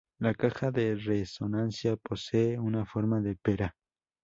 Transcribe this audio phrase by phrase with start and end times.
[0.17, 3.75] La caja de resonancia posee una forma de pera.